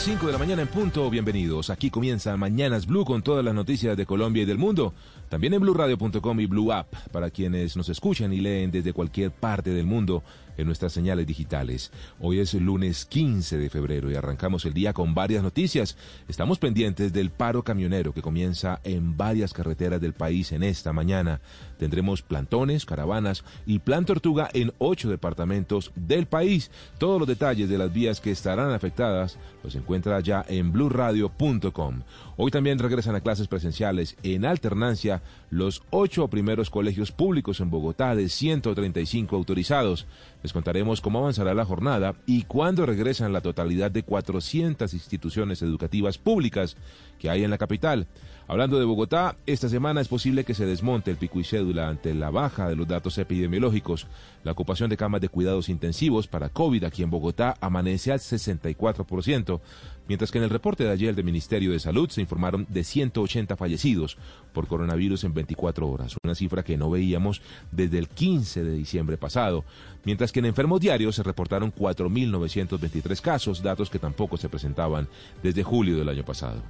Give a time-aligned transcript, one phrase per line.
[0.00, 1.10] Las 5 de la mañana en punto.
[1.10, 1.68] Bienvenidos.
[1.68, 4.94] Aquí comienza Mañanas Blue con todas las noticias de Colombia y del mundo.
[5.28, 9.74] También en bluradio.com y Blue App para quienes nos escuchan y leen desde cualquier parte
[9.74, 10.22] del mundo
[10.60, 11.90] en nuestras señales digitales.
[12.20, 15.96] Hoy es lunes 15 de febrero y arrancamos el día con varias noticias.
[16.28, 21.40] Estamos pendientes del paro camionero que comienza en varias carreteras del país en esta mañana.
[21.78, 26.70] Tendremos plantones, caravanas y plan tortuga en ocho departamentos del país.
[26.98, 32.02] Todos los detalles de las vías que estarán afectadas los encuentra ya en blurradio.com.
[32.36, 38.14] Hoy también regresan a clases presenciales en alternancia los ocho primeros colegios públicos en Bogotá
[38.14, 40.06] de 135 autorizados.
[40.42, 46.16] Les contaremos cómo avanzará la jornada y cuándo regresan la totalidad de 400 instituciones educativas
[46.16, 46.76] públicas
[47.18, 48.06] que hay en la capital.
[48.50, 52.12] Hablando de Bogotá, esta semana es posible que se desmonte el pico y cédula ante
[52.14, 54.08] la baja de los datos epidemiológicos.
[54.42, 59.60] La ocupación de camas de cuidados intensivos para COVID aquí en Bogotá amanece al 64%,
[60.08, 63.54] mientras que en el reporte de ayer del Ministerio de Salud se informaron de 180
[63.54, 64.18] fallecidos
[64.52, 69.16] por coronavirus en 24 horas, una cifra que no veíamos desde el 15 de diciembre
[69.16, 69.64] pasado,
[70.04, 75.06] mientras que en enfermos diarios se reportaron 4.923 casos, datos que tampoco se presentaban
[75.40, 76.60] desde julio del año pasado.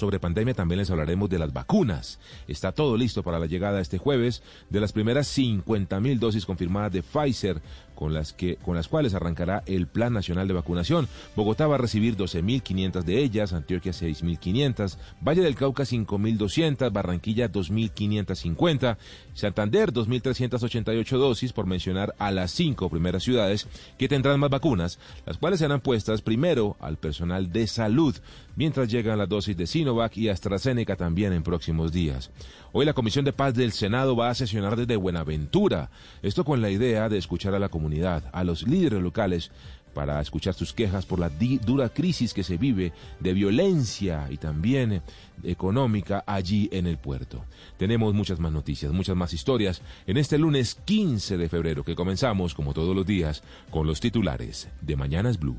[0.00, 2.18] Sobre pandemia también les hablaremos de las vacunas.
[2.48, 6.90] Está todo listo para la llegada este jueves de las primeras 50 mil dosis confirmadas
[6.90, 7.60] de Pfizer
[8.00, 11.06] con las, que, con las cuales arrancará el Plan Nacional de Vacunación.
[11.36, 18.96] Bogotá va a recibir 12.500 de ellas, Antioquia 6.500, Valle del Cauca 5.200, Barranquilla 2.550,
[19.34, 25.36] Santander 2.388 dosis, por mencionar a las cinco primeras ciudades que tendrán más vacunas, las
[25.36, 28.16] cuales serán puestas primero al personal de salud,
[28.56, 32.30] mientras llegan las dosis de Sinovac y AstraZeneca también en próximos días.
[32.70, 35.90] Hoy la Comisión de Paz del Senado va a sesionar desde Buenaventura,
[36.22, 39.50] esto con la idea de escuchar a la comunidad, a los líderes locales,
[39.92, 45.02] para escuchar sus quejas por la dura crisis que se vive de violencia y también
[45.42, 47.44] económica allí en el puerto.
[47.76, 52.54] Tenemos muchas más noticias, muchas más historias en este lunes 15 de febrero que comenzamos,
[52.54, 55.56] como todos los días, con los titulares de Mañanas Blue.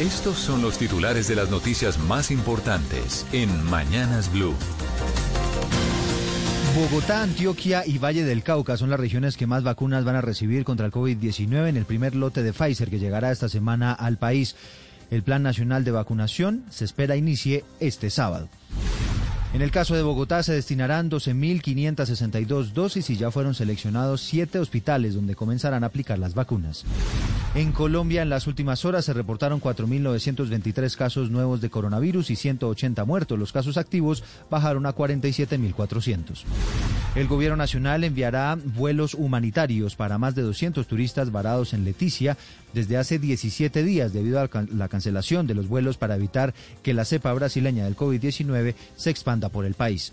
[0.00, 4.54] Estos son los titulares de las noticias más importantes en Mañanas Blue.
[6.76, 10.62] Bogotá, Antioquia y Valle del Cauca son las regiones que más vacunas van a recibir
[10.62, 14.54] contra el COVID-19 en el primer lote de Pfizer que llegará esta semana al país.
[15.10, 18.48] El Plan Nacional de Vacunación se espera inicie este sábado.
[19.52, 25.16] En el caso de Bogotá se destinarán 12.562 dosis y ya fueron seleccionados siete hospitales
[25.16, 26.84] donde comenzarán a aplicar las vacunas.
[27.58, 33.04] En Colombia, en las últimas horas se reportaron 4.923 casos nuevos de coronavirus y 180
[33.04, 33.36] muertos.
[33.36, 36.44] Los casos activos bajaron a 47.400.
[37.16, 42.36] El gobierno nacional enviará vuelos humanitarios para más de 200 turistas varados en Leticia
[42.74, 46.54] desde hace 17 días debido a la cancelación de los vuelos para evitar
[46.84, 50.12] que la cepa brasileña del COVID-19 se expanda por el país.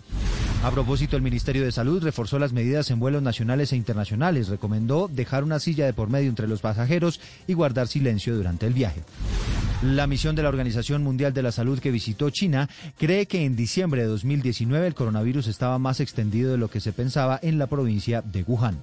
[0.66, 4.48] A propósito, el Ministerio de Salud reforzó las medidas en vuelos nacionales e internacionales.
[4.48, 8.72] Recomendó dejar una silla de por medio entre los pasajeros y guardar silencio durante el
[8.72, 9.04] viaje.
[9.82, 12.68] La misión de la Organización Mundial de la Salud que visitó China
[12.98, 16.92] cree que en diciembre de 2019 el coronavirus estaba más extendido de lo que se
[16.92, 18.82] pensaba en la provincia de Wuhan.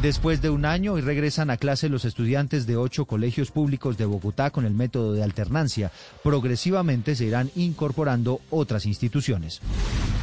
[0.00, 4.06] Después de un año y regresan a clase los estudiantes de ocho colegios públicos de
[4.06, 5.92] Bogotá con el método de alternancia.
[6.22, 9.60] Progresivamente se irán incorporando otras instituciones.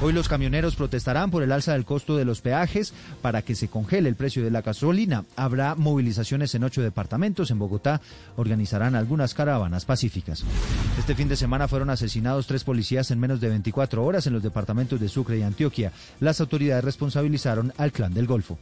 [0.04, 3.70] Hoy los camioneros protestarán por el alza del costo de los peajes para que se
[3.70, 5.24] congele el precio de la gasolina.
[5.38, 7.52] Habrá movilizaciones en ocho departamentos.
[7.52, 8.02] En Bogotá
[8.36, 10.44] organizarán algunas caravanas pacíficas.
[11.00, 14.44] Este fin de semana fueron asesinados tres policías en menos de 24 horas en los
[14.44, 15.94] departamentos de Sucre y Antioquia.
[16.20, 18.60] Las autoridades responsabilizaron al clan del Golfo.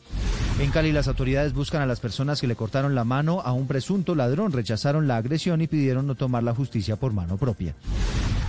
[0.59, 3.65] En Cali, las autoridades buscan a las personas que le cortaron la mano a un
[3.65, 7.73] presunto ladrón, rechazaron la agresión y pidieron no tomar la justicia por mano propia.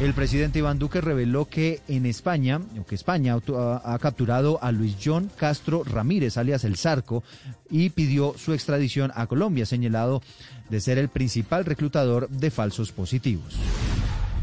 [0.01, 5.31] El presidente Iván Duque reveló que en España, que España ha capturado a Luis John
[5.37, 7.23] Castro Ramírez, alias El Zarco,
[7.71, 10.23] y pidió su extradición a Colombia, señalado
[10.71, 13.55] de ser el principal reclutador de falsos positivos.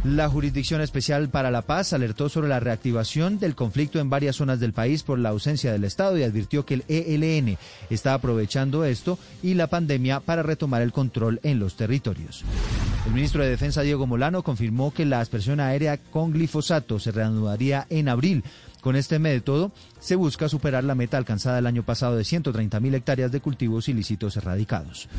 [0.05, 4.61] La Jurisdicción Especial para la Paz alertó sobre la reactivación del conflicto en varias zonas
[4.61, 7.57] del país por la ausencia del Estado y advirtió que el ELN
[7.89, 12.45] está aprovechando esto y la pandemia para retomar el control en los territorios.
[13.09, 17.87] El ministro de Defensa Diego Molano confirmó que la aspersión aérea con glifosato se reanudaría
[17.89, 18.43] en abril
[18.81, 23.31] con este método se busca superar la meta alcanzada el año pasado de 130.000 hectáreas
[23.31, 25.09] de cultivos ilícitos erradicados.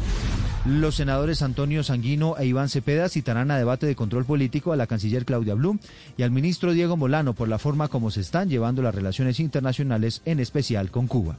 [0.65, 4.87] Los senadores Antonio Sanguino e Iván Cepeda citarán a debate de control político a la
[4.87, 5.79] canciller Claudia Blum
[6.17, 10.23] y al ministro Diego Molano por la forma como se están llevando las relaciones internacionales,
[10.25, 11.39] en especial con Cuba.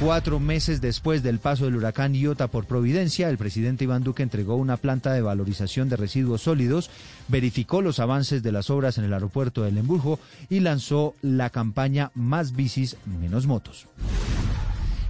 [0.00, 4.56] Cuatro meses después del paso del huracán Iota por Providencia, el presidente Iván Duque entregó
[4.56, 6.90] una planta de valorización de residuos sólidos,
[7.28, 10.20] verificó los avances de las obras en el aeropuerto de Lemburgo
[10.50, 13.86] y lanzó la campaña Más bicis, menos motos.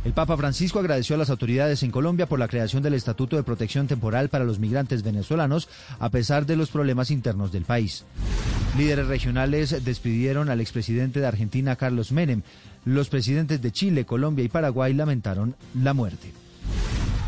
[0.07, 3.43] El Papa Francisco agradeció a las autoridades en Colombia por la creación del Estatuto de
[3.43, 5.69] Protección Temporal para los migrantes venezolanos,
[5.99, 8.05] a pesar de los problemas internos del país.
[8.79, 12.43] Líderes regionales despidieron al expresidente de Argentina, Carlos Menem.
[12.85, 16.33] Los presidentes de Chile, Colombia y Paraguay lamentaron la muerte.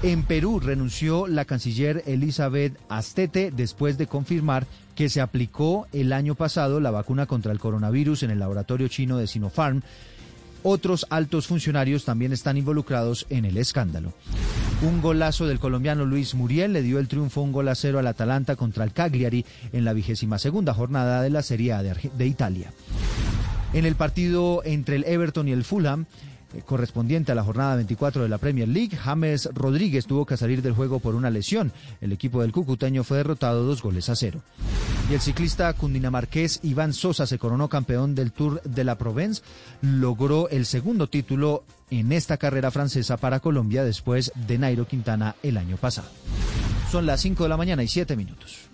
[0.05, 6.37] En Perú renunció la canciller Elizabeth Astete después de confirmar que se aplicó el año
[6.37, 9.83] pasado la vacuna contra el coronavirus en el laboratorio chino de Sinopharm
[10.63, 14.13] otros altos funcionarios también están involucrados en el escándalo.
[14.81, 18.07] Un golazo del colombiano Luis Muriel le dio el triunfo un gol a cero al
[18.07, 22.73] Atalanta contra el Cagliari en la vigésima segunda jornada de la Serie A de, Italia.
[23.73, 26.07] En el partido entre el Everton y el Fulham,
[26.65, 30.73] correspondiente a la jornada 24 de la Premier League, James Rodríguez tuvo que salir del
[30.73, 31.73] juego por una lesión.
[32.01, 34.41] El equipo del cucuteño fue derrotado dos goles a cero.
[35.11, 39.43] Y el ciclista cundinamarqués Iván Sosa se coronó campeón del Tour de la Provence,
[39.81, 45.57] logró el segundo título en esta carrera francesa para Colombia después de Nairo Quintana el
[45.57, 46.09] año pasado.
[46.91, 48.69] Son las 5 de la mañana y 7 minutos.